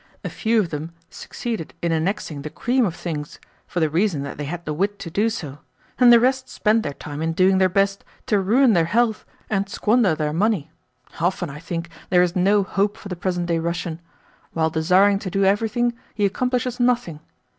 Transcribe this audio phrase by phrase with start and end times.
[0.23, 4.39] A few of them succeeded in annexing the cream of things, for the reason that
[4.39, 5.59] they had the wit to do so,
[5.99, 9.69] and the rest spent their time in doing their best to ruin their health and
[9.69, 10.71] squander their money.
[11.19, 14.01] Often I think there is no hope for the present day Russian.
[14.53, 17.19] While desiring to do everything, he accomplishes nothing.